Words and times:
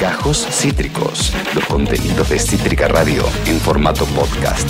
Gajos 0.00 0.46
Cítricos, 0.48 1.32
los 1.54 1.64
contenidos 1.66 2.28
de 2.28 2.38
Cítrica 2.38 2.86
Radio 2.86 3.24
en 3.46 3.58
formato 3.58 4.04
podcast. 4.06 4.68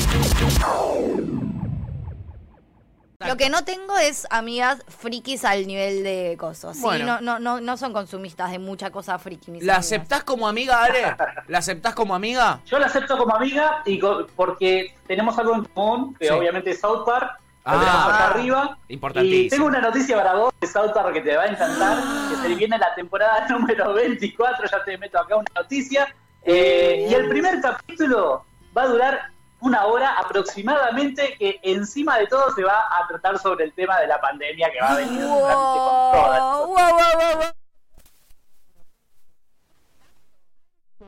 Lo 3.26 3.36
que 3.36 3.50
no 3.50 3.62
tengo 3.64 3.96
es 3.98 4.26
amigas 4.30 4.82
frikis 4.88 5.44
al 5.44 5.66
nivel 5.66 6.02
de 6.02 6.36
cosas. 6.38 6.76
¿sí? 6.76 6.82
Bueno. 6.82 7.04
No, 7.04 7.20
no, 7.20 7.38
no, 7.38 7.60
no 7.60 7.76
son 7.76 7.92
consumistas 7.92 8.50
de 8.52 8.58
mucha 8.58 8.90
cosa 8.90 9.18
friki. 9.18 9.50
mis 9.50 9.62
¿La 9.64 9.74
amigas. 9.74 9.86
aceptás 9.86 10.24
como 10.24 10.48
amiga, 10.48 10.82
Ale? 10.82 11.14
¿La 11.48 11.58
aceptás 11.58 11.94
como 11.94 12.14
amiga? 12.14 12.60
Yo 12.64 12.78
la 12.78 12.86
acepto 12.86 13.18
como 13.18 13.34
amiga 13.34 13.82
y 13.84 14.00
porque 14.34 14.94
tenemos 15.06 15.36
algo 15.38 15.54
en 15.56 15.64
común, 15.64 16.14
que 16.18 16.28
Sí. 16.28 16.32
obviamente 16.32 16.70
es 16.70 16.80
South 16.80 17.04
Park. 17.04 17.38
Lo 17.64 17.72
Ah. 17.72 17.78
tenemos 17.78 18.04
acá 18.04 18.26
arriba. 18.28 18.78
Importantísimo. 18.88 19.46
Y 19.46 19.48
tengo 19.48 19.66
una 19.66 19.80
noticia 19.80 20.16
para 20.16 20.34
vos 20.34 20.52
de 20.60 20.66
South 20.66 20.92
Park 20.92 21.14
que 21.14 21.20
te 21.22 21.36
va 21.36 21.44
a 21.44 21.46
encantar, 21.46 21.96
que 22.28 22.36
se 22.36 22.54
viene 22.54 22.78
la 22.78 22.94
temporada 22.94 23.46
número 23.48 23.94
24, 23.94 24.66
ya 24.70 24.84
te 24.84 24.98
meto 24.98 25.18
acá 25.18 25.36
una 25.36 25.50
noticia. 25.56 26.14
Eh, 26.42 27.06
y 27.08 27.14
el 27.14 27.28
primer 27.30 27.60
capítulo 27.62 28.44
va 28.76 28.82
a 28.82 28.86
durar 28.88 29.30
una 29.60 29.86
hora 29.86 30.18
aproximadamente, 30.18 31.36
que 31.38 31.58
encima 31.62 32.18
de 32.18 32.26
todo 32.26 32.50
se 32.54 32.62
va 32.62 32.86
a 33.00 33.06
tratar 33.08 33.38
sobre 33.38 33.64
el 33.64 33.72
tema 33.72 33.98
de 33.98 34.08
la 34.08 34.20
pandemia 34.20 34.70
que 34.70 34.80
va 34.82 34.90
a 34.90 34.96
venir. 34.96 35.24
Wow, 35.24 35.40
wow, 35.40 36.66
wow, 36.66 37.63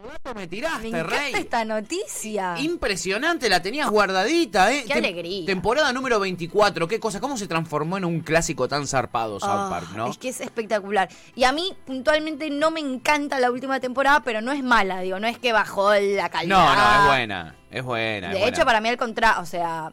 wow. 0.06 0.34
Me 0.34 0.40
Me 0.42 0.46
tiraste, 0.48 0.88
encanta 0.88 1.16
rey. 1.16 1.32
esta 1.34 1.64
noticia. 1.64 2.54
Impresionante, 2.58 3.48
la 3.48 3.60
tenías 3.62 3.88
guardadita, 3.90 4.72
¿eh? 4.72 4.84
Qué 4.86 4.94
Tem- 4.94 4.98
alegría. 4.98 5.46
Temporada 5.46 5.92
número 5.92 6.18
24, 6.20 6.88
qué 6.88 6.98
cosa, 7.00 7.20
cómo 7.20 7.36
se 7.36 7.46
transformó 7.46 7.96
en 7.96 8.04
un 8.04 8.20
clásico 8.20 8.68
tan 8.68 8.86
zarpado 8.86 9.40
South 9.40 9.50
Ah, 9.50 9.66
Park, 9.70 9.88
¿no? 9.96 10.08
Es 10.08 10.18
que 10.18 10.28
es 10.28 10.40
espectacular. 10.40 11.08
Y 11.34 11.44
a 11.44 11.52
mí, 11.52 11.74
puntualmente, 11.84 12.50
no 12.50 12.70
me 12.70 12.80
encanta 12.80 13.38
la 13.40 13.50
última 13.50 13.80
temporada, 13.80 14.20
pero 14.24 14.40
no 14.40 14.52
es 14.52 14.62
mala, 14.62 15.00
digo, 15.00 15.18
no 15.20 15.26
es 15.26 15.38
que 15.38 15.52
bajó 15.52 15.92
la 15.94 16.28
calidad. 16.28 16.56
No, 16.56 16.74
no, 16.74 17.00
es 17.02 17.06
buena, 17.08 17.56
es 17.70 17.82
buena. 17.84 18.26
es 18.28 18.32
De 18.34 18.38
buena. 18.40 18.56
hecho, 18.56 18.64
para 18.64 18.80
mí, 18.80 18.88
al 18.88 18.96
contrario, 18.96 19.42
o 19.42 19.46
sea, 19.46 19.92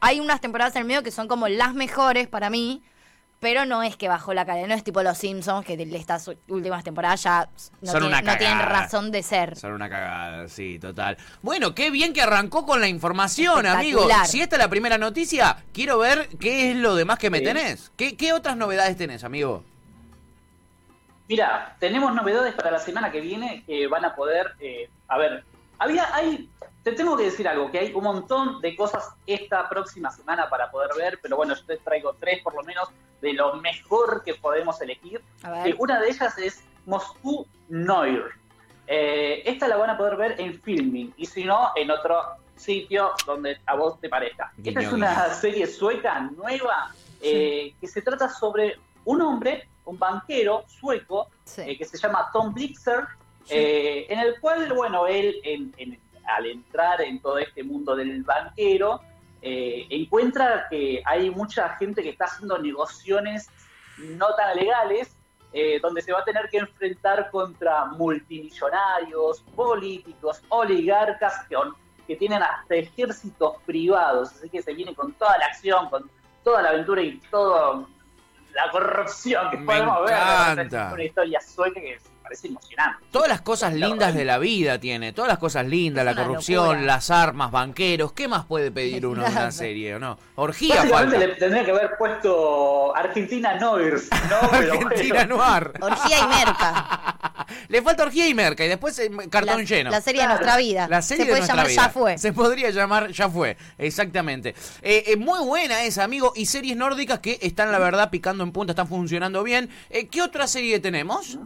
hay 0.00 0.20
unas 0.20 0.40
temporadas 0.40 0.74
en 0.76 0.82
el 0.82 0.88
medio 0.88 1.02
que 1.02 1.10
son 1.10 1.28
como 1.28 1.48
las 1.48 1.74
mejores 1.74 2.28
para 2.28 2.50
mí, 2.50 2.82
pero 3.40 3.66
no 3.66 3.82
es 3.82 3.96
que 3.96 4.08
bajó 4.08 4.32
la 4.34 4.44
calidad. 4.46 4.66
No 4.66 4.74
es 4.74 4.82
tipo 4.82 5.02
Los 5.02 5.18
Simpsons, 5.18 5.64
que 5.66 5.76
de 5.76 5.96
estas 5.96 6.28
últimas 6.48 6.82
temporadas 6.84 7.22
ya 7.22 7.48
no, 7.82 7.92
Son 7.92 8.00
tienen, 8.00 8.08
una 8.08 8.22
no 8.32 8.38
tienen 8.38 8.58
cagada. 8.58 8.80
razón 8.82 9.10
de 9.12 9.22
ser. 9.22 9.56
Son 9.56 9.72
una 9.72 9.88
cagada, 9.88 10.48
sí, 10.48 10.78
total. 10.78 11.16
Bueno, 11.42 11.74
qué 11.74 11.90
bien 11.90 12.12
que 12.12 12.22
arrancó 12.22 12.64
con 12.66 12.80
la 12.80 12.88
información, 12.88 13.66
amigo. 13.66 14.08
Si 14.24 14.40
esta 14.40 14.56
es 14.56 14.62
la 14.62 14.68
primera 14.70 14.98
noticia, 14.98 15.56
quiero 15.72 15.98
ver 15.98 16.28
qué 16.40 16.70
es 16.70 16.76
lo 16.76 16.94
demás 16.94 17.18
que 17.18 17.30
me 17.30 17.38
Sí. 17.38 17.44
tenés. 17.44 17.92
¿Qué, 17.96 18.16
qué 18.16 18.32
otras 18.32 18.56
novedades 18.56 18.96
tenés, 18.96 19.22
amigo? 19.24 19.64
Mira, 21.28 21.76
tenemos 21.80 22.14
novedades 22.14 22.54
para 22.54 22.70
la 22.70 22.78
semana 22.78 23.10
que 23.10 23.20
viene 23.20 23.64
que 23.66 23.88
van 23.88 24.04
a 24.04 24.14
poder, 24.14 24.52
eh, 24.60 24.88
a 25.08 25.18
ver, 25.18 25.44
había, 25.78 26.14
hay, 26.14 26.48
te 26.82 26.92
tengo 26.92 27.16
que 27.16 27.24
decir 27.24 27.46
algo, 27.48 27.70
que 27.70 27.78
hay 27.78 27.92
un 27.94 28.04
montón 28.04 28.60
de 28.60 28.74
cosas 28.76 29.08
esta 29.26 29.68
próxima 29.68 30.10
semana 30.10 30.48
para 30.48 30.70
poder 30.70 30.90
ver, 30.96 31.18
pero 31.22 31.36
bueno, 31.36 31.54
yo 31.54 31.64
te 31.64 31.76
traigo 31.78 32.14
tres 32.18 32.42
por 32.42 32.54
lo 32.54 32.62
menos 32.62 32.88
de 33.20 33.32
lo 33.32 33.54
mejor 33.56 34.22
que 34.24 34.34
podemos 34.34 34.80
elegir. 34.80 35.22
Que 35.64 35.74
una 35.78 36.00
de 36.00 36.08
ellas 36.10 36.36
es 36.38 36.62
Moscú 36.84 37.46
Noir. 37.68 38.24
Eh, 38.86 39.42
esta 39.46 39.66
la 39.66 39.76
van 39.76 39.90
a 39.90 39.96
poder 39.98 40.16
ver 40.16 40.40
en 40.40 40.60
Filming 40.62 41.12
y 41.16 41.26
si 41.26 41.44
no, 41.44 41.70
en 41.74 41.90
otro 41.90 42.22
sitio 42.54 43.12
donde 43.26 43.58
a 43.66 43.74
vos 43.74 44.00
te 44.00 44.08
parezca. 44.08 44.52
Esta 44.62 44.80
es 44.80 44.92
una 44.92 45.12
guiño. 45.24 45.34
serie 45.34 45.66
sueca 45.66 46.20
nueva 46.20 46.92
eh, 47.20 47.74
que 47.80 47.88
se 47.88 48.00
trata 48.02 48.28
sobre 48.28 48.78
un 49.04 49.20
hombre, 49.22 49.68
un 49.86 49.98
banquero 49.98 50.64
sueco, 50.68 51.28
Sí. 51.44 51.62
eh, 51.62 51.76
que 51.78 51.84
se 51.84 51.98
llama 51.98 52.28
Tom 52.32 52.54
Blixer, 52.54 53.06
eh, 53.50 54.06
en 54.08 54.18
el 54.20 54.40
cual, 54.40 54.72
bueno, 54.72 55.06
él 55.06 55.36
en- 55.44 55.72
en- 55.76 56.00
al 56.26 56.46
entrar 56.46 57.00
en 57.02 57.20
todo 57.20 57.38
este 57.38 57.62
mundo 57.62 57.94
del 57.94 58.22
banquero, 58.24 59.00
eh, 59.42 59.86
encuentra 59.90 60.66
que 60.68 61.00
hay 61.04 61.30
mucha 61.30 61.68
gente 61.76 62.02
que 62.02 62.08
está 62.10 62.24
haciendo 62.24 62.58
negociaciones 62.58 63.48
no 63.98 64.34
tan 64.34 64.56
legales, 64.56 65.16
eh, 65.52 65.78
donde 65.80 66.02
se 66.02 66.12
va 66.12 66.20
a 66.20 66.24
tener 66.24 66.48
que 66.50 66.58
enfrentar 66.58 67.30
contra 67.30 67.86
multimillonarios, 67.86 69.40
políticos, 69.54 70.42
oligarcas 70.48 71.44
que, 71.48 71.56
que 72.06 72.16
tienen 72.16 72.42
hasta 72.42 72.74
ejércitos 72.74 73.56
privados, 73.64 74.32
así 74.32 74.50
que 74.50 74.62
se 74.62 74.74
viene 74.74 74.94
con 74.94 75.12
toda 75.12 75.38
la 75.38 75.46
acción, 75.46 75.88
con 75.88 76.10
toda 76.44 76.62
la 76.62 76.70
aventura 76.70 77.02
y 77.02 77.18
toda 77.30 77.86
la 78.54 78.70
corrupción 78.70 79.50
que 79.50 79.56
Me 79.58 79.66
podemos 79.66 80.04
ver. 80.06 80.14
Es 80.88 80.92
una 80.94 81.04
historia 81.04 81.40
sueca 81.40 81.80
que 81.80 81.98
parece 82.26 82.48
emocionante. 82.48 83.04
Todas 83.10 83.28
las 83.28 83.40
cosas 83.40 83.72
lindas 83.74 84.14
de 84.14 84.24
la 84.24 84.38
vida 84.38 84.78
tiene, 84.78 85.12
todas 85.12 85.28
las 85.28 85.38
cosas 85.38 85.66
lindas, 85.66 86.04
la 86.04 86.14
corrupción, 86.14 86.66
locura. 86.66 86.82
las 86.82 87.10
armas, 87.10 87.50
banqueros, 87.50 88.12
¿qué 88.12 88.28
más 88.28 88.44
puede 88.44 88.70
pedir 88.70 89.06
uno 89.06 89.24
en 89.26 89.32
una 89.32 89.52
serie 89.52 89.94
o 89.94 89.98
no? 89.98 90.18
Orgía 90.34 90.76
Básicamente 90.76 91.16
falta. 91.16 91.26
le 91.26 91.34
tendría 91.36 91.64
que 91.64 91.70
haber 91.70 91.90
puesto 91.96 92.94
Argentina 92.96 93.54
Noirs, 93.54 94.08
¿no? 94.28 94.50
Pero 94.50 94.72
Argentina 94.74 95.14
bueno. 95.14 95.36
Noir. 95.36 95.72
Orgía 95.80 96.18
y 96.18 96.26
merca. 96.26 97.12
Le 97.68 97.82
falta 97.82 98.04
orgía 98.04 98.28
y 98.28 98.34
merca 98.34 98.64
y 98.64 98.68
después 98.68 98.98
eh, 98.98 99.10
cartón 99.30 99.58
la, 99.58 99.64
lleno. 99.64 99.90
La 99.90 100.00
serie 100.00 100.22
de 100.22 100.28
nuestra 100.28 100.56
vida. 100.56 100.88
La 100.88 101.02
serie 101.02 101.24
Se 101.24 101.30
puede 101.30 101.42
de 101.42 101.46
nuestra 101.46 101.56
llamar 101.56 101.68
vida. 101.68 101.82
Ya 101.82 101.88
Fue. 101.90 102.18
Se 102.18 102.32
podría 102.32 102.70
llamar 102.70 103.10
Ya 103.10 103.28
Fue, 103.28 103.56
exactamente. 103.78 104.54
Eh, 104.82 105.04
eh, 105.06 105.16
muy 105.16 105.44
buena 105.44 105.84
esa, 105.84 106.04
amigo. 106.04 106.32
Y 106.34 106.46
series 106.46 106.76
nórdicas 106.76 107.20
que 107.20 107.38
están, 107.42 107.72
la 107.72 107.78
verdad, 107.78 108.10
picando 108.10 108.44
en 108.44 108.52
punta, 108.52 108.72
están 108.72 108.88
funcionando 108.88 109.42
bien. 109.42 109.70
Eh, 109.90 110.08
¿Qué 110.08 110.22
otra 110.22 110.46
serie 110.46 110.80
tenemos? 110.80 111.38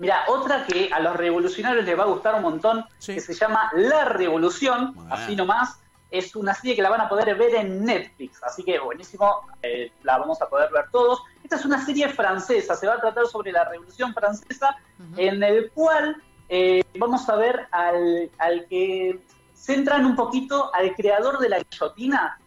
Mira, 0.00 0.24
otra 0.28 0.64
que 0.66 0.88
a 0.90 0.98
los 0.98 1.14
revolucionarios 1.14 1.84
les 1.84 1.96
va 1.98 2.04
a 2.04 2.06
gustar 2.06 2.34
un 2.36 2.40
montón, 2.42 2.86
Sí. 2.96 3.12
que 3.14 3.20
se 3.20 3.34
llama 3.34 3.70
La 3.74 4.06
Revolución, 4.06 4.94
Bueno. 4.94 5.14
así 5.14 5.36
nomás. 5.36 5.78
Es 6.10 6.34
una 6.34 6.54
serie 6.54 6.74
que 6.74 6.80
la 6.80 6.88
van 6.88 7.02
a 7.02 7.08
poder 7.08 7.36
ver 7.36 7.54
en 7.54 7.84
Netflix, 7.84 8.42
así 8.42 8.64
que 8.64 8.78
buenísimo, 8.78 9.42
eh, 9.62 9.92
la 10.02 10.16
vamos 10.16 10.40
a 10.40 10.48
poder 10.48 10.70
ver 10.72 10.86
todos. 10.90 11.20
Esta 11.44 11.56
es 11.56 11.66
una 11.66 11.84
serie 11.84 12.08
francesa, 12.08 12.74
se 12.74 12.86
va 12.86 12.94
a 12.94 13.00
tratar 13.00 13.26
sobre 13.26 13.52
la 13.52 13.64
Revolución 13.64 14.14
Francesa, 14.14 14.74
en 15.18 15.42
el 15.42 15.70
cual 15.70 16.16
eh, 16.48 16.82
vamos 16.98 17.28
a 17.28 17.36
ver 17.36 17.68
al, 17.70 18.30
al 18.38 18.66
que 18.68 19.20
centran 19.54 20.04
un 20.06 20.16
poquito 20.16 20.74
al 20.74 20.94
creador 20.96 21.38
de 21.38 21.48
la 21.50 21.58
guillotina. 21.60 22.40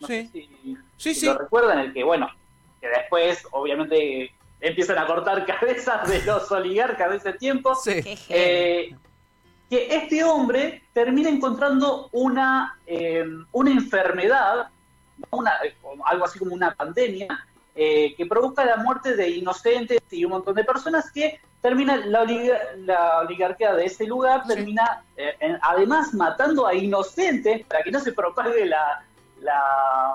No 0.00 0.06
Sí. 0.06 0.26
sé 0.26 0.32
si, 0.32 0.76
Sí, 0.96 1.14
si 1.14 1.20
sí. 1.20 1.26
lo 1.26 1.34
recuerdan, 1.38 1.80
el 1.80 1.92
que, 1.92 2.04
bueno, 2.04 2.30
que 2.80 2.86
después, 2.88 3.44
obviamente, 3.50 4.32
empiezan 4.60 4.98
a 4.98 5.06
cortar 5.06 5.44
cabezas 5.60 6.08
de 6.08 6.22
los 6.22 6.50
oligarcas 6.52 7.10
de 7.10 7.16
ese 7.16 7.32
tiempo. 7.34 7.74
Sí. 7.74 8.00
Eh, 8.28 8.94
que 9.70 9.94
este 9.94 10.24
hombre 10.24 10.82
termina 10.94 11.28
encontrando 11.28 12.08
una, 12.12 12.78
eh, 12.86 13.24
una 13.52 13.70
enfermedad, 13.70 14.68
una, 15.30 15.52
algo 16.06 16.24
así 16.24 16.38
como 16.38 16.54
una 16.54 16.74
pandemia, 16.74 17.28
eh, 17.74 18.14
que 18.16 18.24
provoca 18.26 18.64
la 18.64 18.76
muerte 18.78 19.14
de 19.14 19.28
inocentes 19.28 20.00
y 20.10 20.24
un 20.24 20.30
montón 20.32 20.54
de 20.54 20.64
personas 20.64 21.12
que 21.12 21.38
termina 21.60 21.96
la, 21.96 22.22
oliga- 22.22 22.60
la 22.78 23.18
oligarquía 23.20 23.74
de 23.74 23.84
ese 23.84 24.06
lugar, 24.06 24.42
Sí. 24.46 24.54
termina 24.54 25.02
eh, 25.16 25.36
en- 25.40 25.58
además 25.60 26.14
matando 26.14 26.66
a 26.66 26.74
inocentes 26.74 27.66
para 27.66 27.82
que 27.84 27.90
no 27.90 28.00
se 28.00 28.12
propague 28.12 28.64
la, 28.64 29.04
la 29.42 30.14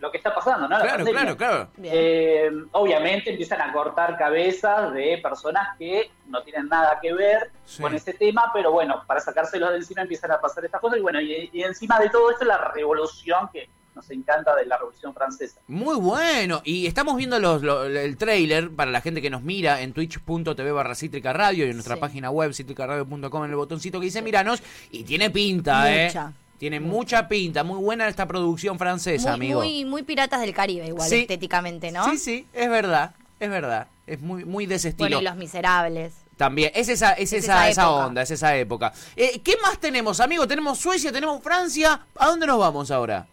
lo 0.00 0.10
que 0.10 0.18
está 0.18 0.34
pasando, 0.34 0.68
¿no? 0.68 0.76
La 0.78 0.82
Claro, 0.84 1.04
pandemia. 1.04 1.36
claro, 1.36 1.36
claro. 1.36 1.68
Eh, 1.82 2.50
obviamente 2.72 3.30
empiezan 3.30 3.60
a 3.60 3.72
cortar 3.72 4.16
cabezas 4.16 4.92
de 4.94 5.18
personas 5.22 5.76
que 5.78 6.10
no 6.28 6.42
tienen 6.42 6.68
nada 6.68 6.98
que 7.02 7.12
ver 7.12 7.50
Sí. 7.64 7.82
con 7.82 7.94
ese 7.94 8.12
tema, 8.14 8.50
pero 8.54 8.70
bueno, 8.72 9.02
para 9.06 9.20
sacárselos 9.20 9.70
de 9.70 9.76
encima 9.76 10.02
empiezan 10.02 10.30
a 10.30 10.40
pasar 10.40 10.64
estas 10.64 10.80
cosas 10.80 10.98
y 10.98 11.02
bueno, 11.02 11.20
y, 11.20 11.50
y 11.52 11.62
encima 11.62 11.98
de 11.98 12.10
todo 12.10 12.30
esto 12.30 12.44
la 12.44 12.58
revolución 12.72 13.48
que 13.52 13.68
nos 13.94 14.08
encanta 14.12 14.54
de 14.54 14.64
la 14.64 14.76
revolución 14.78 15.12
francesa. 15.12 15.60
Muy 15.66 15.96
bueno. 15.96 16.60
Y 16.62 16.86
estamos 16.86 17.16
viendo 17.16 17.40
los, 17.40 17.62
lo- 17.62 17.82
el 17.84 18.16
trailer 18.16 18.70
para 18.70 18.92
la 18.92 19.00
gente 19.00 19.20
que 19.20 19.28
nos 19.30 19.42
mira 19.42 19.80
en 19.80 19.92
twitch.tv 19.92 20.70
barra 20.70 20.94
cítrica 20.94 21.32
radio 21.32 21.66
y 21.66 21.70
en 21.70 21.74
nuestra 21.76 21.96
Sí. 21.96 22.00
página 22.00 22.30
web 22.30 22.52
cítricaradio.com 22.54 23.44
en 23.44 23.50
el 23.50 23.56
botoncito 23.56 23.98
que 23.98 24.04
dice 24.04 24.22
miranos. 24.22 24.62
Y 24.92 25.02
tiene 25.02 25.30
pinta, 25.30 25.92
¿eh? 25.92 26.12
Tiene 26.58 26.80
mucha 26.80 27.28
pinta. 27.28 27.62
Muy 27.64 27.78
buena 27.80 28.08
esta 28.08 28.26
producción 28.26 28.78
francesa, 28.78 29.30
muy, 29.30 29.46
amigo. 29.46 29.60
muy, 29.60 29.84
muy 29.84 30.02
piratas 30.02 30.40
del 30.40 30.52
Caribe, 30.52 30.86
igual, 30.88 31.08
Sí. 31.08 31.20
estéticamente, 31.20 31.92
¿no? 31.92 32.04
Sí, 32.10 32.18
sí, 32.18 32.46
es 32.52 32.68
verdad. 32.68 33.14
Es 33.38 33.48
verdad. 33.48 33.86
Es 34.06 34.20
muy, 34.20 34.44
muy 34.44 34.66
de 34.66 34.74
ese 34.74 34.88
estilo. 34.88 35.08
Bueno, 35.08 35.20
y 35.20 35.24
Los 35.24 35.36
Miserables. 35.36 36.14
También, 36.36 36.70
es 36.74 36.88
esa, 36.88 37.12
es 37.12 37.32
Es 37.32 37.44
esa, 37.44 37.68
esa 37.68 37.90
onda, 37.90 38.22
es 38.22 38.30
esa 38.30 38.56
época. 38.56 38.92
Eh, 39.16 39.40
¿Qué 39.42 39.56
más 39.62 39.78
tenemos, 39.78 40.20
amigo? 40.20 40.46
Tenemos 40.46 40.78
Suecia, 40.78 41.10
tenemos 41.12 41.42
Francia. 41.42 42.00
¿A 42.16 42.26
dónde 42.26 42.46
nos 42.46 42.58
vamos 42.58 42.90
ahora? 42.90 43.26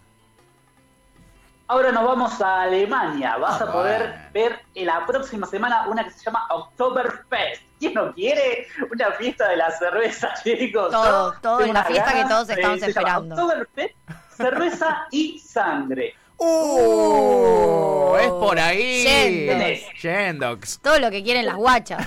Ahora 1.67 1.91
nos 1.91 2.03
vamos 2.03 2.39
a 2.41 2.61
Alemania. 2.63 3.37
Vas 3.37 3.59
Ah, 3.61 3.63
a 3.65 3.71
poder 3.71 4.01
bueno. 4.09 4.23
ver 4.33 4.59
en 4.75 4.85
la 4.85 5.05
próxima 5.05 5.47
semana 5.47 5.87
una 5.89 6.03
que 6.03 6.11
se 6.11 6.23
llama 6.25 6.45
Oktoberfest. 6.51 7.63
¿Quién 7.85 7.93
no 7.93 8.13
quiere 8.13 8.67
una 8.91 9.11
fiesta 9.11 9.49
de 9.49 9.57
la 9.57 9.71
cerveza, 9.71 10.33
chicos? 10.43 10.91
Todo, 10.91 11.33
¿No? 11.33 11.39
todo, 11.39 11.69
unas 11.69 11.87
fiesta 11.87 12.13
que 12.13 12.25
todos 12.25 12.49
estamos 12.49 12.81
esperando. 12.81 13.35
Cerveza 14.35 15.07
y 15.11 15.39
sangre. 15.39 16.15
¡Uh! 16.37 18.15
Es 18.19 18.27
por 18.27 18.59
ahí. 18.59 19.03
Yendox. 19.03 20.01
Yendox. 20.01 20.79
Todo 20.79 20.99
lo 20.99 21.11
que 21.11 21.23
quieren 21.23 21.45
las 21.45 21.55
guachas. 21.55 22.05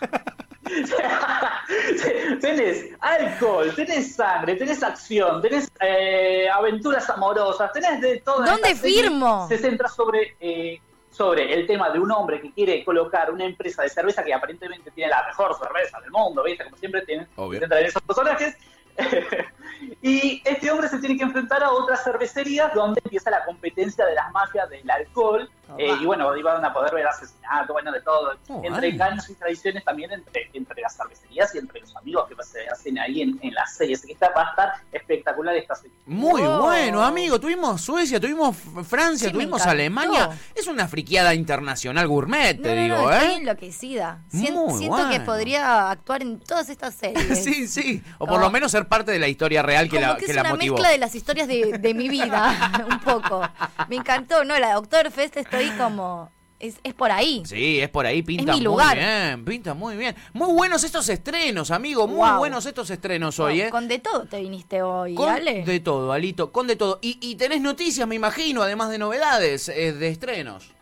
tenés 2.40 2.86
alcohol, 3.00 3.74
tenés 3.74 4.14
sangre, 4.14 4.54
tenés 4.54 4.82
acción, 4.82 5.42
tenés 5.42 5.70
eh, 5.80 6.48
aventuras 6.48 7.10
amorosas, 7.10 7.72
tenés 7.72 8.00
de 8.00 8.20
todo. 8.20 8.44
¿Dónde 8.44 8.74
firmo? 8.76 9.46
Se 9.48 9.58
centra 9.58 9.88
sobre, 9.88 10.36
eh, 10.40 10.80
sobre 11.10 11.52
el 11.52 11.66
tema 11.66 11.90
de 11.90 11.98
un 11.98 12.10
hombre 12.10 12.40
que 12.40 12.52
quiere 12.52 12.84
colocar 12.84 13.30
una 13.30 13.44
empresa 13.44 13.82
de 13.82 13.88
cerveza 13.88 14.22
que 14.24 14.32
aparentemente 14.32 14.90
tiene 14.92 15.10
la 15.10 15.26
mejor 15.26 15.56
cerveza 15.58 16.00
del 16.00 16.10
mundo, 16.10 16.42
¿viste? 16.44 16.64
Como 16.64 16.76
siempre 16.76 17.02
tienen, 17.02 17.26
Obvio. 17.36 17.58
se 17.58 17.60
centra 17.60 17.80
en 17.80 17.86
esos 17.86 18.02
personajes. 18.02 18.56
y 20.02 20.42
este 20.44 20.70
hombre 20.70 20.88
se 20.88 20.98
tiene 20.98 21.16
que 21.16 21.24
enfrentar 21.24 21.62
a 21.62 21.70
otras 21.70 22.02
cervecerías 22.04 22.72
donde 22.74 23.00
empieza 23.04 23.30
la 23.30 23.44
competencia 23.44 24.04
de 24.06 24.14
las 24.14 24.30
mafias 24.32 24.68
del 24.70 24.88
alcohol. 24.90 25.48
Oh, 25.72 25.76
eh, 25.78 25.94
y 26.00 26.04
bueno, 26.04 26.28
ahí 26.30 26.42
van 26.42 26.64
a 26.64 26.72
poder 26.72 26.92
ver 26.92 27.06
asesinatos, 27.06 27.68
bueno, 27.68 27.92
de 27.92 28.00
todo. 28.00 28.32
Oh, 28.48 28.60
entre 28.64 28.88
ay. 28.88 28.98
caños 28.98 29.28
y 29.30 29.34
tradiciones 29.34 29.84
también 29.84 30.10
entre, 30.10 30.50
entre 30.52 30.80
las 30.82 30.96
cervecerías 30.96 31.54
y 31.54 31.58
entre 31.58 31.80
los 31.80 31.94
amigos 31.96 32.28
que 32.28 32.34
se 32.42 32.66
hacen 32.68 32.98
ahí 32.98 33.22
en, 33.22 33.38
en 33.40 33.54
las 33.54 33.76
series. 33.76 34.00
Así 34.00 34.08
que 34.08 34.14
esta, 34.14 34.30
va 34.30 34.46
a 34.48 34.50
estar 34.50 34.72
espectacular 34.90 35.54
esta 35.54 35.76
serie. 35.76 35.96
Muy 36.06 36.42
bueno, 36.42 37.04
amigo. 37.04 37.38
Tuvimos 37.38 37.80
Suecia, 37.82 38.18
tuvimos 38.18 38.56
Francia, 38.88 39.28
Sí, 39.28 39.32
tuvimos. 39.32 39.64
Alemania. 39.64 40.30
Es 40.56 40.66
una 40.66 40.88
friqueada 40.88 41.34
internacional 41.34 42.08
gourmet, 42.08 42.56
No, 42.56 42.62
te 42.62 42.74
no, 42.74 42.82
digo, 42.82 42.96
no, 42.96 43.10
estoy 43.12 43.28
¿eh? 43.30 43.36
enloquecida. 43.36 44.22
Sien- 44.28 44.54
Muy 44.54 44.78
siento 44.78 45.08
que 45.08 45.20
podría 45.20 45.90
actuar 45.90 46.22
en 46.22 46.40
todas 46.40 46.68
estas 46.68 46.94
series. 46.94 47.44
Sí, 47.44 47.68
sí. 47.68 48.02
O 48.18 48.26
por 48.26 48.40
lo 48.40 48.50
menos 48.50 48.72
ser 48.72 48.86
parte 48.88 49.12
de 49.12 49.18
la 49.20 49.28
historia 49.28 49.59
real 49.62 49.88
que 49.88 49.96
Como 49.96 50.08
la, 50.08 50.16
que, 50.16 50.24
que 50.24 50.30
es 50.30 50.34
la 50.36 50.42
una 50.42 50.50
motivó. 50.50 50.74
mezcla 50.76 50.90
de 50.90 50.98
las 50.98 51.14
historias 51.14 51.48
de, 51.48 51.78
de 51.78 51.94
mi 51.94 52.08
vida, 52.08 52.86
un 52.90 53.00
poco. 53.00 53.42
Me 53.88 53.96
encantó, 53.96 54.44
¿no? 54.44 54.58
La 54.58 54.74
Doctor 54.74 55.10
Fest 55.10 55.36
estoy 55.36 55.70
como... 55.70 56.30
Es, 56.58 56.76
es 56.82 56.92
por 56.92 57.10
ahí. 57.10 57.42
Sí, 57.46 57.80
es 57.80 57.88
por 57.88 58.04
ahí, 58.04 58.22
pinta 58.22 58.52
mi 58.52 58.58
muy 58.58 58.60
lugar. 58.66 58.94
bien, 58.98 59.44
pinta 59.46 59.72
muy 59.72 59.96
bien. 59.96 60.14
Muy 60.34 60.52
buenos 60.52 60.84
estos 60.84 61.08
estrenos, 61.08 61.70
amigo, 61.70 62.06
muy 62.06 62.18
Wow. 62.28 62.36
buenos 62.36 62.66
estos 62.66 62.90
estrenos 62.90 63.38
hoy, 63.40 63.62
¿eh? 63.62 63.70
Con 63.70 63.88
de 63.88 63.98
todo 63.98 64.26
te 64.26 64.40
viniste 64.40 64.82
hoy, 64.82 65.14
Con 65.14 65.30
Ale. 65.30 65.64
de 65.64 65.80
todo, 65.80 66.12
Alito, 66.12 66.52
con 66.52 66.66
de 66.66 66.76
todo. 66.76 66.98
Y, 67.00 67.16
y 67.22 67.36
tenés 67.36 67.62
noticias, 67.62 68.06
me 68.06 68.14
imagino, 68.14 68.60
además 68.62 68.90
de 68.90 68.98
novedades, 68.98 69.70
eh, 69.70 69.94
de 69.94 70.08
estrenos. 70.08 70.74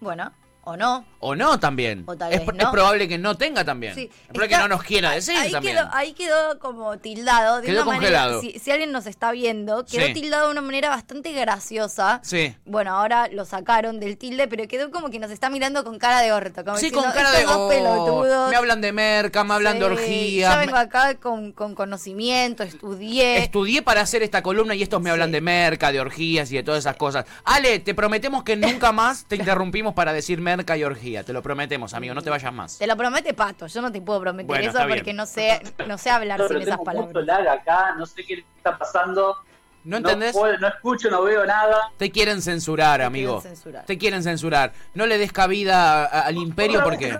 Bueno, 0.00 0.32
o 0.64 0.76
no. 0.76 1.04
O 1.20 1.34
no 1.34 1.58
también. 1.60 2.04
O 2.06 2.16
tal 2.16 2.32
es, 2.32 2.40
vez 2.40 2.48
es 2.48 2.64
no. 2.64 2.70
probable 2.72 3.06
que 3.08 3.18
no 3.18 3.36
tenga 3.36 3.64
también. 3.64 3.94
Sí, 3.94 4.10
es 4.12 4.28
probable 4.28 4.48
que 4.56 4.60
no 4.62 4.68
nos 4.68 4.82
quiera 4.82 5.10
decir 5.12 5.36
ahí 5.36 5.50
también. 5.52 5.76
Quedó, 5.76 5.88
ahí 5.92 6.12
quedó 6.14 6.58
como 6.58 6.98
tildado. 6.98 7.60
De 7.60 7.66
Quedó 7.66 7.82
una 7.82 7.92
manera, 7.92 8.22
congelado. 8.26 8.40
si, 8.40 8.58
si 8.58 8.70
alguien 8.70 8.92
nos 8.92 9.06
está 9.06 9.32
viendo, 9.32 9.84
quedó 9.84 10.06
Sí. 10.06 10.12
tildado 10.14 10.46
de 10.46 10.52
una 10.52 10.60
manera 10.62 10.88
bastante 10.88 11.32
graciosa. 11.32 12.20
Sí. 12.22 12.54
Bueno, 12.64 12.94
ahora 12.94 13.28
lo 13.28 13.44
sacaron 13.44 13.98
del 14.00 14.16
tilde, 14.18 14.46
pero 14.48 14.66
quedó 14.68 14.90
como 14.92 15.10
que 15.10 15.18
nos 15.18 15.30
está 15.32 15.50
mirando 15.50 15.82
con 15.84 15.98
cara 15.98 16.20
de 16.20 16.32
orto. 16.32 16.64
Como 16.64 16.76
Sí, 16.76 16.86
diciendo, 16.86 17.02
con 17.08 17.12
cara 17.12 17.30
de... 17.32 17.38
"Estos 17.40 17.54
dos 17.56 17.66
"Oh, 17.66 17.68
pelotudos". 17.68 18.50
me 18.50 18.56
hablan 18.56 18.80
de 18.80 18.92
merca, 18.92 19.42
me 19.44 19.54
hablan 19.54 19.78
de 19.80 19.86
Sí, 19.86 19.92
orgías. 19.92 20.54
Yo 20.54 20.60
vengo 20.60 20.76
acá 20.76 21.14
con, 21.16 21.50
con 21.52 21.74
conocimiento, 21.74 22.62
estudié. 22.62 23.38
Estudié 23.38 23.82
para 23.82 24.00
hacer 24.02 24.22
esta 24.22 24.42
columna 24.42 24.74
y 24.76 24.82
estos 24.82 25.00
me 25.02 25.10
hablan 25.10 25.32
de 25.32 25.40
merca, 25.40 25.90
de 25.90 26.00
orgías 26.00 26.52
y 26.52 26.56
de 26.56 26.62
todas 26.62 26.80
esas 26.80 26.96
cosas. 26.96 27.24
Ale, 27.44 27.80
te 27.80 27.94
prometemos 27.94 28.44
que 28.44 28.54
nunca 28.56 28.92
más 28.92 29.24
te 29.26 29.36
interrumpimos 29.64 29.94
para 29.94 30.12
decir 30.12 30.38
merca 30.40 30.51
y 30.76 30.84
orgía. 30.84 31.24
Te 31.24 31.32
lo 31.32 31.42
prometemos, 31.42 31.94
amigo, 31.94 32.14
no 32.14 32.22
te 32.22 32.30
vayas 32.30 32.52
más. 32.52 32.78
Te 32.78 32.86
lo 32.86 32.96
promete 32.96 33.34
Pato, 33.34 33.66
yo 33.66 33.80
no 33.82 33.90
te 33.90 34.00
puedo 34.00 34.20
prometer 34.20 34.46
Bueno, 34.46 34.68
eso 34.70 34.78
bien. 34.86 34.98
porque 34.98 35.12
no 35.12 35.26
sé, 35.26 35.60
no 35.86 35.98
sé 35.98 36.10
hablar 36.10 36.38
sin 36.38 36.48
pero 36.48 36.60
esas 36.60 36.70
tengo 36.78 36.84
mucho 37.02 37.12
palabras. 37.12 37.26
lag 37.44 37.48
acá, 37.60 37.94
no 37.96 38.06
sé 38.06 38.24
qué 38.24 38.44
está 38.56 38.76
pasando. 38.78 39.36
¿No 39.84 39.96
entendés? 39.96 40.32
puedo- 40.32 40.56
no 40.58 40.68
escucho, 40.68 41.10
no 41.10 41.22
veo 41.24 41.44
nada. 41.44 41.90
Te 41.96 42.10
quieren 42.12 42.40
censurar, 42.40 43.00
Te 43.00 43.04
amigo. 43.06 43.40
quieren 43.40 43.56
censurar. 43.56 43.84
Te 43.86 43.98
quieren 43.98 44.22
censurar. 44.22 44.72
No 44.94 45.06
le 45.06 45.18
des 45.18 45.32
cabida 45.32 46.04
a- 46.04 46.20
al 46.26 46.36
imperio 46.36 46.78
Otra 46.80 46.84
porque... 46.90 47.18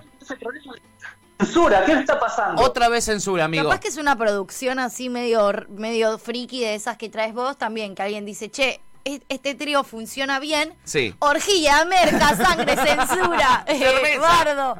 Censura, 1.39 1.85
¿qué 1.85 1.93
está 1.95 2.21
pasando? 2.21 2.63
Otra 2.63 2.89
vez 2.89 3.05
censura, 3.05 3.47
amigo. 3.47 3.65
Capaz 3.65 3.81
que 3.81 3.89
es 3.89 3.97
una 3.97 4.17
producción 4.17 4.79
así 4.79 5.09
medio, 5.09 5.51
medio 5.71 6.17
friki 6.19 6.61
de 6.61 6.77
esas 6.77 6.97
que 6.97 7.09
traes 7.09 7.35
vos 7.35 7.59
también, 7.59 7.97
que 7.97 8.03
alguien 8.03 8.25
dice, 8.25 8.49
che, 8.49 8.81
este 9.05 9.55
trío 9.55 9.85
funciona 9.85 10.39
bien. 10.41 10.75
Sí. 10.85 11.15
Orgía, 11.19 11.85
merca, 11.85 12.37
sangre, 12.37 12.77
censura, 12.87 13.65
eh, 13.67 14.19
bardo. 14.21 14.77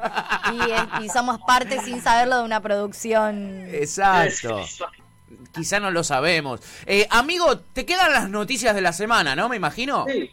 Y, 0.53 0.71
eh, 0.71 0.87
y 1.05 1.09
somos 1.09 1.39
parte 1.45 1.79
sin 1.81 2.01
saberlo 2.01 2.37
de 2.39 2.43
una 2.43 2.59
producción. 2.61 3.65
Exacto. 3.71 4.61
Quizá 5.51 5.79
no 5.79 5.91
lo 5.91 6.03
sabemos. 6.03 6.61
Eh, 6.85 7.07
amigo, 7.11 7.59
te 7.59 7.85
quedan 7.85 8.11
las 8.13 8.29
noticias 8.29 8.73
de 8.73 8.81
la 8.81 8.93
semana, 8.93 9.35
¿no? 9.35 9.49
Me 9.49 9.55
imagino. 9.55 10.05
Sí. 10.07 10.31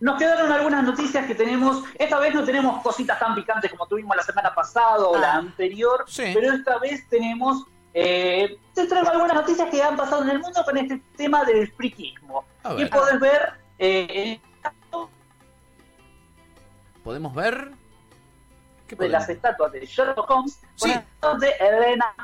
Nos 0.00 0.18
quedaron 0.18 0.50
algunas 0.50 0.82
noticias 0.82 1.26
que 1.26 1.34
tenemos. 1.34 1.84
Esta 1.98 2.18
vez 2.18 2.34
no 2.34 2.42
tenemos 2.44 2.82
cositas 2.82 3.18
tan 3.18 3.34
picantes 3.34 3.70
como 3.70 3.86
tuvimos 3.86 4.16
la 4.16 4.22
semana 4.22 4.54
pasada 4.54 4.96
o 5.06 5.18
la 5.18 5.34
Ah. 5.34 5.36
anterior, 5.36 6.04
Sí. 6.08 6.22
pero 6.32 6.54
esta 6.54 6.78
vez 6.78 7.06
tenemos. 7.10 7.64
Eh, 7.94 8.56
te 8.74 8.86
traigo 8.86 9.10
algunas 9.10 9.34
noticias 9.34 9.68
que 9.70 9.82
han 9.82 9.96
pasado 9.96 10.22
en 10.22 10.30
el 10.30 10.38
mundo 10.38 10.62
con 10.64 10.76
este 10.76 11.00
tema 11.16 11.44
del 11.44 11.70
friquismo. 11.72 12.44
Y 12.78 12.84
podés 12.86 13.18
ver 13.20 13.52
eh, 13.78 14.40
¿Podemos 17.02 17.34
ver? 17.34 17.70
¿Qué 18.86 18.94
de 18.96 19.08
las 19.08 19.24
podemos? 19.24 19.36
estatuas 19.36 19.72
de 19.72 19.86
Sherlock 19.86 20.30
Holmes 20.30 20.58
con 20.78 20.90
Sí. 20.90 20.96
estatuas 20.96 21.40
de 21.40 21.50
Elena. 21.58 22.14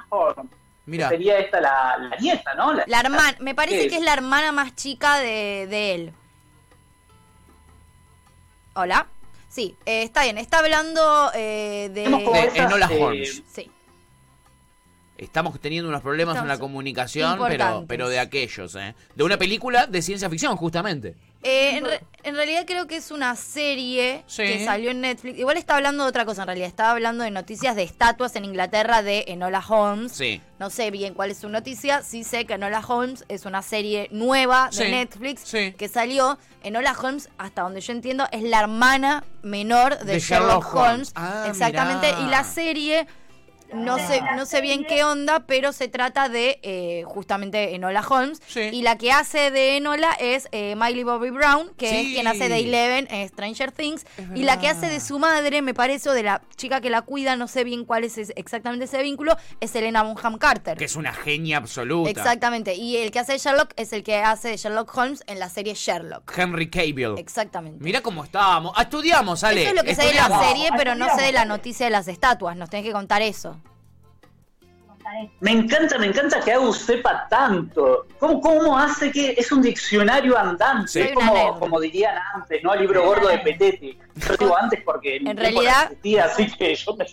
Mira. 0.85 1.09
Que 1.09 1.15
Sería 1.17 1.39
esta 1.39 1.61
la, 1.61 1.97
la 1.99 2.17
nieta, 2.17 2.55
¿no? 2.55 2.73
La, 2.75 2.85
La 2.87 3.01
hermana, 3.01 3.37
me 3.41 3.55
parece 3.55 3.89
que 3.89 3.97
es 3.97 4.03
la 4.03 4.13
hermana 4.13 4.53
más 4.53 4.75
chica 4.75 5.19
de, 5.19 5.67
de 5.69 5.95
él. 5.95 6.13
Hola. 8.75 9.07
Sí, 9.49 9.77
eh, 9.87 10.03
está 10.03 10.23
bien. 10.25 10.37
Está 10.39 10.59
hablando 10.59 11.31
eh, 11.35 11.89
De 11.93 12.03
de... 12.09 12.25
esas, 12.47 12.57
Enola 12.57 12.89
eh, 12.91 13.03
Holmes. 13.03 13.43
Sí. 13.51 13.71
Estamos 15.19 15.59
teniendo 15.61 15.89
unos 15.89 16.03
problemas 16.03 16.37
en 16.39 16.49
la 16.49 16.59
comunicación, 16.59 17.39
pero, 17.49 17.85
pero 17.89 18.09
de 18.09 18.19
aquellos, 18.19 18.75
¿eh? 18.77 18.95
De 19.15 19.25
una 19.25 19.37
película 19.39 19.87
de 19.87 20.03
ciencia 20.03 20.29
ficción, 20.29 20.57
justamente. 20.57 21.15
Eh, 21.43 21.77
en, 21.77 21.85
re- 21.85 22.01
en 22.25 22.35
realidad 22.35 22.65
creo 22.67 22.87
que 22.89 22.97
es 22.97 23.11
una 23.13 23.37
serie 23.37 24.25
Sí. 24.27 24.43
que 24.43 24.65
salió 24.65 24.91
en 24.91 25.01
Netflix. 25.01 25.39
Igual 25.39 25.57
está 25.59 25.77
hablando 25.77 26.03
de 26.03 26.09
otra 26.11 26.25
cosa 26.25 26.43
en 26.43 26.49
realidad. 26.49 26.67
Estaba 26.69 26.91
hablando 26.91 27.23
de 27.23 27.31
noticias 27.31 27.77
de 27.77 27.85
estatuas 27.85 28.35
en 28.37 28.45
Inglaterra 28.45 29.03
de 29.03 29.25
Enola 29.29 29.63
Holmes. 29.67 30.11
Sí. 30.13 30.41
No 30.59 30.71
sé 30.71 30.91
bien 30.91 31.15
cuál 31.15 31.31
es 31.31 31.39
su 31.39 31.49
noticia. 31.49 32.03
Sí 32.03 32.25
sé 32.25 32.47
que 32.47 32.55
Enola 32.55 32.81
Holmes 32.87 33.25
es 33.29 33.45
una 33.47 33.63
serie 33.63 34.09
nueva 34.11 34.71
de 34.73 34.85
Sí, 34.87 34.91
Netflix 34.91 35.43
sí. 35.45 35.73
que 35.79 35.89
salió. 35.89 36.37
Enola 36.65 36.97
Holmes, 37.01 37.29
hasta 37.39 37.63
donde 37.63 37.81
yo 37.81 37.93
entiendo, 37.93 38.27
es 38.33 38.43
la 38.43 38.59
hermana 38.61 39.23
menor 39.43 39.99
de, 40.01 40.15
De 40.15 40.19
Sherlock, 40.19 40.65
Sherlock 40.65 40.75
Holmes. 40.75 40.89
Holmes. 40.89 41.13
Ah, 41.15 41.47
Exactamente. 41.49 42.09
mirá. 42.13 42.21
Y 42.27 42.31
la 42.31 42.43
serie. 42.45 43.07
No 43.75 43.99
sé, 43.99 44.21
no 44.37 44.47
sé 44.47 44.61
bien 44.61 44.85
qué 44.85 45.05
onda, 45.05 45.41
pero 45.47 45.73
se 45.73 45.89
trata 45.89 46.29
de 46.29 46.61
eh, 46.63 47.03
justamente 47.07 47.75
Enola 47.75 48.05
Holmes. 48.09 48.41
Sí. 48.47 48.61
Y 48.73 48.83
la 48.83 48.97
que 48.97 49.13
hace 49.13 49.51
de 49.51 49.77
Enola 49.77 50.13
es 50.21 50.49
eh, 50.53 50.75
Miley 50.77 51.03
Bobby 51.05 51.31
Brown, 51.31 51.73
que 51.77 51.89
Sí. 51.91 51.97
es 51.97 52.15
quien 52.15 52.27
hace 52.29 52.49
de 52.49 52.59
Eleven 52.61 53.09
en 53.11 53.29
Stranger 53.29 53.73
Things. 53.73 54.07
Y 54.35 54.43
la 54.45 54.59
que 54.61 54.69
hace 54.69 54.89
de 54.89 55.01
su 55.01 55.19
madre, 55.19 55.63
me 55.63 55.75
parece, 55.75 56.09
o 56.09 56.13
de 56.13 56.23
la 56.23 56.43
chica 56.57 56.81
que 56.81 56.91
la 56.91 57.03
cuida, 57.03 57.37
no 57.37 57.49
sé 57.49 57.65
bien 57.65 57.85
cuál 57.85 58.05
es 58.05 58.17
exactamente 58.37 58.85
ese 58.87 59.03
vínculo, 59.03 59.37
es 59.61 59.75
Elena 59.75 60.03
Bonham 60.03 60.39
Carter. 60.39 60.77
Que 60.79 60.85
es 60.85 60.97
una 60.97 61.13
genia 61.13 61.57
absoluta. 61.59 62.11
Exactamente. 62.11 62.75
Y 62.75 62.97
el 62.97 63.11
que 63.11 63.19
hace 63.19 63.33
de 63.33 63.39
Sherlock 63.39 63.73
es 63.77 63.93
el 63.93 64.03
que 64.03 64.17
hace 64.17 64.49
de 64.49 64.57
Sherlock 64.57 64.97
Holmes 64.97 65.23
en 65.27 65.39
la 65.39 65.49
serie 65.49 65.75
Sherlock. 65.75 66.33
Henry 66.37 66.71
Cavill. 66.71 67.15
Exactamente. 67.19 67.83
Mira 67.83 68.01
cómo 68.01 68.25
estábamos. 68.25 68.73
Ah, 68.77 68.83
estudiamos, 68.83 69.43
Ale. 69.45 69.63
eso 69.63 69.71
es 69.71 69.77
lo 69.77 69.83
que 69.85 69.95
sé 69.95 70.07
de 70.07 70.15
la 70.15 70.49
serie, 70.49 70.71
pero 70.77 70.95
no 70.95 71.15
sé 71.17 71.23
de 71.23 71.33
la 71.33 71.45
noticia 71.45 71.87
de 71.87 71.91
las 71.91 72.09
estatuas. 72.09 72.57
Nos 72.57 72.71
tenés 72.71 72.87
que 72.87 72.93
contar 72.93 73.23
eso. 73.23 73.61
Me 75.41 75.53
encanta, 75.53 75.99
me 75.99 76.07
encanta 76.07 76.41
que 76.41 76.53
Agus 76.53 76.79
sepa 76.79 77.27
tanto. 77.29 78.07
¿Cómo, 78.19 78.41
cómo 78.41 78.79
hace 78.79 79.11
que 79.13 79.35
es 79.37 79.53
un 79.53 79.63
diccionario 79.63 80.37
andante? 80.39 80.89
Sí. 80.89 81.01
Es 81.01 81.13
como, 81.13 81.59
como 81.59 81.81
dirían 81.81 82.17
antes, 82.35 82.63
¿no? 82.63 82.75
Libro 82.75 83.05
gordo 83.05 83.29
de 83.29 83.39
Petete. 83.39 83.97
Yo 84.17 84.35
digo 84.39 84.57
antes 84.57 84.81
porque 84.83 85.17
En 85.17 85.37
realidad- 85.37 85.85
no 85.89 85.93
existía, 85.93 86.25
así 86.25 86.51
que 86.57 86.75
yo 86.75 86.97
me... 86.97 87.05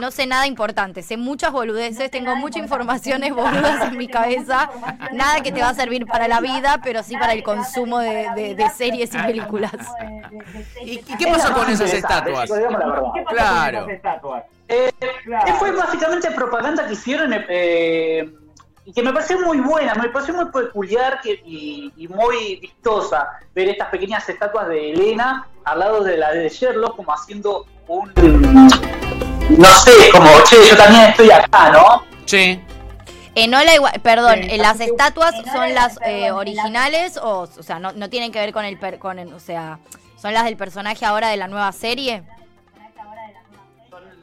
No 0.00 0.10
sé 0.10 0.26
nada 0.26 0.48
importante, 0.48 1.02
sé 1.02 1.16
muchas 1.16 1.52
boludeces, 1.52 2.10
tengo 2.10 2.34
muchas 2.34 2.60
informaciones 2.62 3.32
boludas 3.34 3.84
en 3.84 3.96
mi 3.96 4.08
cabeza. 4.08 4.68
Nada 5.12 5.40
que 5.42 5.52
te 5.52 5.60
va 5.60 5.68
a 5.68 5.74
servir 5.74 6.06
para 6.06 6.26
la 6.26 6.40
vida, 6.40 6.80
pero 6.82 7.02
sí 7.04 7.16
para 7.16 7.34
el 7.34 7.44
consumo 7.44 8.00
de, 8.00 8.28
de- 8.34 8.54
de 8.56 8.70
series 8.70 9.14
y 9.14 9.18
películas. 9.18 9.72
¿Y, 10.82 10.94
y 10.94 10.98
qué 11.02 11.26
pasó 11.28 11.52
con 11.54 11.70
esas 11.70 11.92
estatuas? 11.94 12.50
Claro. 13.28 13.86
Eh, 14.68 14.90
eh, 15.00 15.52
fue 15.58 15.70
básicamente 15.72 16.30
propaganda 16.32 16.86
que 16.86 16.92
hicieron 16.92 17.32
eh, 17.48 18.30
y 18.84 18.92
que 18.92 19.02
me 19.02 19.12
pareció 19.12 19.40
muy 19.40 19.60
buena, 19.60 19.94
me 19.94 20.08
pareció 20.10 20.34
muy 20.34 20.46
peculiar 20.46 21.20
que- 21.22 21.40
y, 21.44 21.92
y 21.96 22.08
muy 22.08 22.56
vistosa 22.60 23.28
ver 23.54 23.68
estas 23.68 23.88
pequeñas 23.88 24.28
estatuas 24.28 24.68
de 24.68 24.92
Elena 24.92 25.46
al 25.64 25.78
lado 25.78 26.04
de 26.04 26.16
la 26.18 26.32
de 26.32 26.48
Sherlock 26.48 26.96
como 26.96 27.12
haciendo 27.12 27.66
un... 27.86 28.12
No 29.58 29.68
sé, 29.68 30.10
como, 30.12 30.28
che, 30.44 30.56
yo 30.68 30.76
también 30.76 31.04
estoy 31.10 31.30
acá, 31.30 31.70
¿no? 31.70 32.04
Sí. 32.26 32.60
Enola 33.34 33.74
igual, 33.74 33.92
perdón, 34.02 34.40
eh, 34.42 34.58
las 34.58 34.80
estatuas 34.80 35.34
son 35.52 35.74
las 35.74 35.98
eh, 36.04 36.30
originales 36.32 37.16
o, 37.16 37.40
o 37.58 37.62
sea, 37.62 37.78
no, 37.78 37.92
no 37.92 38.10
tienen 38.10 38.32
que 38.32 38.40
ver 38.40 38.52
con 38.52 38.64
el, 38.66 38.78
per- 38.78 38.98
con 38.98 39.18
el- 39.18 39.32
o 39.32 39.40
sea, 39.40 39.78
son 40.20 40.34
las 40.34 40.44
del 40.44 40.56
personaje 40.56 41.06
ahora 41.06 41.28
de 41.28 41.36
la 41.38 41.46
nueva 41.48 41.70
serie. 41.72 42.24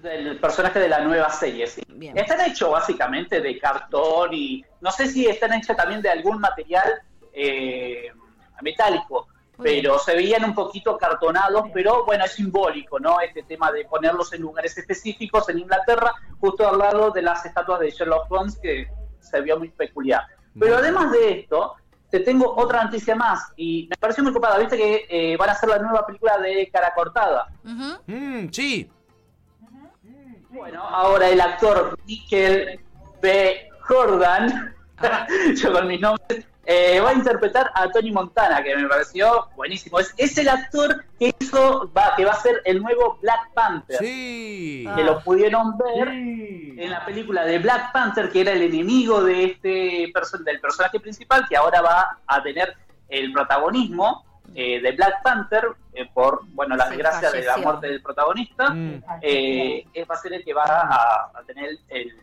Del 0.06 0.40
personaje 0.40 0.80
de 0.80 0.88
la 0.88 1.00
nueva 1.02 1.30
serie, 1.30 1.68
sí. 1.68 1.82
Están 2.14 2.42
hechos 2.42 2.72
básicamente 2.72 3.42
de 3.42 3.60
cartón 3.60 4.34
y 4.34 4.64
no 4.82 4.92
sé 4.92 5.08
si 5.08 5.26
están 5.28 5.54
hechos 5.54 5.76
también 5.76 6.02
de 6.02 6.10
algún 6.10 6.40
material 6.40 7.02
eh, 7.34 8.12
metálico, 8.62 9.28
Muy 9.58 9.70
bien. 9.72 9.82
pero 9.84 10.00
se 10.00 10.16
veían 10.16 10.46
un 10.46 10.54
poquito 10.54 10.98
cartonados, 10.98 11.66
pero 11.74 12.06
bueno, 12.06 12.26
es 12.26 12.34
simbólico, 12.34 13.00
¿no? 13.00 13.20
Este 13.20 13.44
tema 13.44 13.72
de 13.72 13.86
ponerlos 13.86 14.32
en 14.34 14.42
lugares 14.42 14.78
específicos 14.78 15.50
en 15.50 15.60
Inglaterra, 15.60 16.14
justo 16.40 16.68
al 16.68 16.78
lado 16.78 17.12
de 17.12 17.22
las 17.22 17.46
estatuas 17.46 17.80
de 17.80 17.92
Sherlock 17.92 18.32
Holmes, 18.32 18.58
que 18.62 18.88
se 19.20 19.42
vio 19.42 19.58
muy 19.58 19.70
peculiar. 19.70 20.24
Pero 20.58 20.78
además 20.78 21.12
de 21.12 21.40
esto, 21.40 21.76
te 22.10 22.20
tengo 22.22 22.56
otra 22.56 22.84
noticia 22.86 23.16
más 23.16 23.52
y 23.58 23.88
me 23.90 23.98
pareció 23.98 24.24
muy 24.24 24.32
copada. 24.32 24.58
Viste 24.58 24.78
que 24.78 25.06
eh, 25.10 25.36
van 25.38 25.50
a 25.50 25.52
hacer 25.54 25.68
la 25.68 25.80
nueva 25.80 26.06
película 26.06 26.38
de 26.38 26.70
Cara 26.72 26.94
Cortada. 26.96 27.48
Mm, 27.64 28.50
sí. 28.52 28.90
Bueno, 30.56 30.82
ahora 30.84 31.30
el 31.30 31.42
actor 31.42 31.98
Michael 32.08 32.80
B. 33.22 33.70
Jordan, 33.82 34.74
yo 35.56 35.72
con 35.74 35.88
mis 35.88 36.00
nombres, 36.02 36.46
eh, 36.66 37.00
va 37.00 37.10
a 37.12 37.14
interpretar 37.14 37.70
a 37.76 37.90
Tony 37.92 38.12
Montana, 38.12 38.64
que 38.64 38.76
me 38.76 38.88
pareció 38.88 39.48
buenísimo. 39.56 40.00
Es, 40.00 40.14
es 40.18 40.36
el 40.40 40.50
actor 40.50 41.04
que 41.20 41.36
hizo, 41.40 41.92
va, 41.96 42.14
que 42.16 42.26
va 42.26 42.32
a 42.32 42.40
ser 42.40 42.62
el 42.66 42.82
nuevo 42.82 43.20
Black 43.22 43.52
Panther. 43.54 43.98
Sí. 44.00 44.88
Que 44.96 45.04
lo 45.04 45.20
pudieron 45.24 45.78
ver 45.78 46.08
en 46.08 46.90
la 46.90 47.06
película 47.06 47.46
de 47.46 47.60
Black 47.60 47.92
Panther, 47.92 48.32
que 48.32 48.42
era 48.42 48.54
el 48.54 48.64
enemigo 48.64 49.24
de 49.24 49.44
este 49.44 50.12
perso- 50.14 50.44
del 50.44 50.60
personaje 50.60 51.00
principal, 51.00 51.46
que 51.48 51.56
ahora 51.56 51.82
va 51.82 52.18
a 52.26 52.42
tener 52.42 52.76
el 53.10 53.32
protagonismo 53.32 54.26
eh, 54.56 54.80
de 54.82 54.92
Black 54.94 55.22
Panther 55.22 55.66
eh, 55.94 56.08
por, 56.14 56.42
bueno, 56.54 56.76
la 56.76 56.86
Sí, 56.86 56.92
desgracia 56.92 57.30
de 57.32 57.44
la 57.44 57.58
muerte 57.58 57.88
del 57.88 58.02
protagonista 58.02 58.70
Mm. 58.72 59.04
eh, 59.22 59.86
va 60.10 60.16
a 60.16 60.18
ser 60.18 60.34
el 60.34 60.44
que 60.44 60.54
va 60.54 60.64
a, 60.64 61.32
a 61.38 61.44
tener 61.46 61.70
el, 61.90 62.14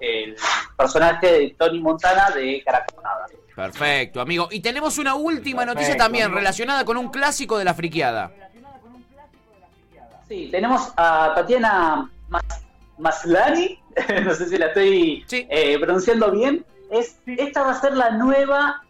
el 0.00 0.36
personaje 0.76 1.26
de 1.26 1.54
Tony 1.58 1.80
Montana 1.80 2.30
de 2.30 2.62
Caraconada. 2.64 3.26
Perfecto, 3.56 4.20
amigo. 4.20 4.48
Y 4.50 4.60
tenemos 4.60 4.98
una 4.98 5.14
última 5.14 5.60
Perfecto, 5.62 5.74
noticia 5.80 5.96
también 5.96 6.24
amigo. 6.26 6.38
relacionada 6.40 6.84
con 6.84 6.96
un 6.96 7.08
clásico 7.08 7.56
de 7.58 7.64
la 7.64 7.72
friqueada. 7.74 8.30
Sí, 10.28 10.48
tenemos 10.50 10.92
a 10.96 11.32
Tatiana 11.34 12.10
Mas- 12.28 12.64
Maslany, 12.98 13.78
no 14.24 14.34
sé 14.34 14.48
si 14.48 14.56
la 14.58 14.66
estoy 14.66 15.24
Sí. 15.26 15.46
eh, 15.50 15.78
pronunciando 15.78 16.30
bien. 16.30 16.64
Es, 16.90 17.18
esta 17.26 17.62
va 17.62 17.72
a 17.72 17.80
ser 17.80 17.96
la 17.96 18.10
nueva, 18.10 18.82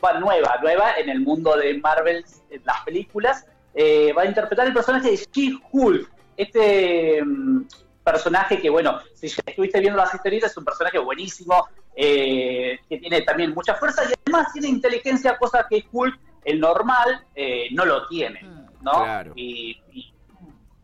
bueno, 0.00 0.20
nueva, 0.20 0.58
nueva 0.62 0.94
en 0.96 1.08
el 1.08 1.20
mundo 1.20 1.56
de 1.56 1.78
Marvel, 1.78 2.24
en 2.50 2.62
las 2.64 2.80
películas. 2.84 3.46
Eh, 3.74 4.12
va 4.12 4.22
a 4.22 4.26
interpretar 4.26 4.66
el 4.66 4.72
personaje 4.72 5.10
de 5.10 5.16
She-Hulk. 5.16 6.10
Este 6.36 7.22
mm, 7.24 7.66
personaje 8.02 8.60
que, 8.60 8.70
bueno, 8.70 9.00
si 9.14 9.28
ya 9.28 9.42
estuviste 9.46 9.80
viendo 9.80 9.98
las 9.98 10.14
historietas, 10.14 10.50
es 10.50 10.56
un 10.56 10.64
personaje 10.64 10.98
buenísimo, 10.98 11.68
eh, 11.96 12.78
que 12.88 12.98
tiene 12.98 13.22
también 13.22 13.52
mucha 13.54 13.74
fuerza 13.74 14.02
y 14.04 14.12
además 14.26 14.52
tiene 14.52 14.68
inteligencia, 14.68 15.36
cosa 15.38 15.66
que 15.68 15.84
Hulk, 15.90 16.18
el 16.44 16.60
normal, 16.60 17.24
eh, 17.34 17.68
no 17.72 17.84
lo 17.84 18.06
tiene, 18.08 18.42
¿no? 18.82 18.92
Claro. 19.02 19.32
Y, 19.36 19.80
y 19.92 20.14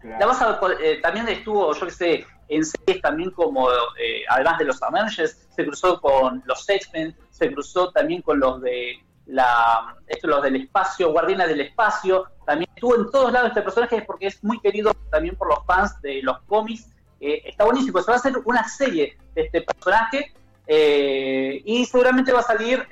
Claro. 0.00 0.18
la 0.18 0.26
vas 0.26 0.40
a 0.40 0.60
eh, 0.80 0.98
también 1.02 1.28
estuvo, 1.28 1.74
yo 1.74 1.86
que 1.86 1.92
sé, 1.92 2.26
en 2.50 2.64
series 2.64 3.00
también 3.00 3.30
como, 3.30 3.70
eh, 3.70 4.24
además 4.28 4.58
de 4.58 4.64
los 4.64 4.82
Avengers, 4.82 5.48
se 5.54 5.64
cruzó 5.64 6.00
con 6.00 6.42
los 6.44 6.68
X-Men, 6.68 7.16
se 7.30 7.52
cruzó 7.52 7.90
también 7.92 8.22
con 8.22 8.40
los 8.40 8.60
de 8.60 8.98
la, 9.26 9.96
esto, 10.08 10.26
los 10.26 10.42
del 10.42 10.56
espacio, 10.56 11.12
Guardianes 11.12 11.48
del 11.48 11.60
Espacio, 11.60 12.26
también 12.44 12.68
estuvo 12.74 12.96
en 12.96 13.10
todos 13.10 13.32
lados 13.32 13.50
este 13.50 13.62
personaje 13.62 14.02
porque 14.02 14.26
es 14.26 14.42
muy 14.42 14.58
querido 14.60 14.92
también 15.10 15.36
por 15.36 15.48
los 15.48 15.64
fans 15.64 16.00
de 16.02 16.20
los 16.22 16.40
cómics. 16.42 16.90
Eh, 17.20 17.42
está 17.44 17.64
buenísimo, 17.64 18.00
se 18.00 18.10
va 18.10 18.16
a 18.16 18.18
hacer 18.18 18.32
una 18.44 18.66
serie 18.66 19.16
de 19.34 19.42
este 19.42 19.62
personaje 19.62 20.34
eh, 20.66 21.62
y 21.64 21.84
seguramente 21.84 22.32
va 22.32 22.40
a 22.40 22.44
salir, 22.44 22.84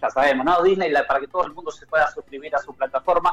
ya 0.00 0.10
sabemos, 0.10 0.44
¿no? 0.44 0.62
Disney 0.62 0.92
para 1.08 1.20
que 1.20 1.28
todo 1.28 1.46
el 1.46 1.54
mundo 1.54 1.70
se 1.70 1.86
pueda 1.86 2.10
suscribir 2.10 2.54
a 2.54 2.58
su 2.58 2.74
plataforma 2.74 3.29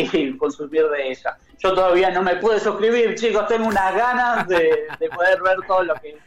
y 0.00 0.36
consumir 0.38 0.88
de 0.88 1.10
ella. 1.10 1.36
Yo 1.58 1.74
todavía 1.74 2.10
no 2.10 2.22
me 2.22 2.36
pude 2.36 2.58
suscribir, 2.58 3.14
chicos, 3.14 3.46
tengo 3.46 3.66
unas 3.68 3.94
ganas 3.94 4.48
de, 4.48 4.86
de 4.98 5.08
poder 5.10 5.40
ver 5.42 5.56
todo 5.66 5.82
lo 5.84 5.94
que... 5.94 6.18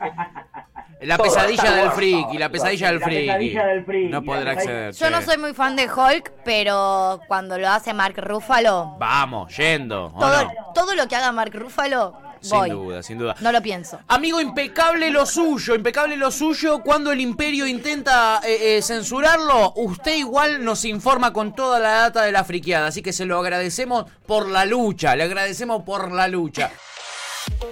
La 1.01 1.17
Todo, 1.17 1.25
pesadilla 1.27 1.71
del 1.73 1.91
friki, 1.91 2.37
la 2.37 2.49
pesadilla 2.49 2.87
del 2.87 2.99
La 2.99 3.05
friki. 3.05 3.25
pesadilla 3.27 3.65
del 3.65 3.85
friki, 3.85 4.07
No 4.09 4.23
podrá 4.23 4.51
acceder. 4.53 4.93
Yo 4.93 5.09
no 5.09 5.21
soy 5.21 5.37
muy 5.37 5.53
fan 5.53 5.75
de 5.75 5.89
Hulk, 5.91 6.31
pero 6.45 7.19
cuando 7.27 7.57
lo 7.57 7.67
hace 7.67 7.93
Mark 7.93 8.15
Ruffalo, 8.17 8.95
Vamos, 8.97 9.55
yendo. 9.57 10.05
¿o 10.15 10.19
todo, 10.19 10.43
no? 10.45 10.51
todo 10.73 10.95
lo 10.95 11.05
que 11.07 11.15
haga 11.17 11.33
Mark 11.33 11.51
Ruffalo, 11.53 12.17
Sin 12.41 12.57
voy. 12.57 12.69
duda, 12.69 13.03
sin 13.03 13.17
duda. 13.17 13.35
No 13.39 13.51
lo 13.51 13.61
pienso. 13.61 13.99
Amigo, 14.07 14.39
impecable 14.39 15.09
lo 15.09 15.25
suyo, 15.25 15.75
impecable 15.75 16.17
lo 16.17 16.31
suyo. 16.31 16.79
Cuando 16.83 17.11
el 17.11 17.21
imperio 17.21 17.65
intenta 17.65 18.41
eh, 18.45 18.77
eh, 18.77 18.81
censurarlo, 18.81 19.73
usted 19.75 20.15
igual 20.15 20.63
nos 20.63 20.85
informa 20.85 21.33
con 21.33 21.55
toda 21.55 21.79
la 21.79 21.89
data 21.91 22.23
de 22.23 22.31
la 22.31 22.43
friqueada. 22.43 22.87
Así 22.87 23.01
que 23.01 23.13
se 23.13 23.25
lo 23.25 23.39
agradecemos 23.39 24.05
por 24.25 24.49
la 24.49 24.65
lucha, 24.65 25.15
le 25.15 25.23
agradecemos 25.23 25.83
por 25.83 26.11
la 26.11 26.27
lucha. 26.27 26.71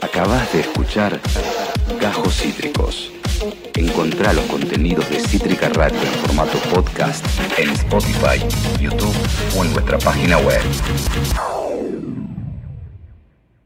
Acabas 0.02 0.52
de 0.54 0.62
escuchar 0.62 1.20
Gajos 2.00 2.36
Cítricos. 2.36 3.12
Encontrá 3.76 4.32
los 4.34 4.46
contenidos 4.46 5.10
de 5.10 5.20
Cítrica 5.20 5.68
Radio 5.70 6.00
en 6.00 6.14
formato 6.26 6.58
podcast 6.74 7.26
en 7.58 7.70
Spotify, 7.72 8.40
YouTube 8.80 9.16
o 9.58 9.64
en 9.66 9.74
nuestra 9.74 9.98
página 9.98 10.38
web. 10.38 10.62